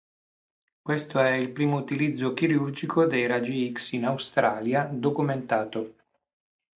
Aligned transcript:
Questo 0.81 1.19
è 1.19 1.29
il 1.33 1.51
primo 1.51 1.77
utilizzo 1.77 2.33
chirurgico 2.33 3.05
dei 3.05 3.27
raggi 3.27 3.71
X 3.71 3.91
in 3.91 4.05
Australia 4.05 4.89
documentato. 4.91 5.93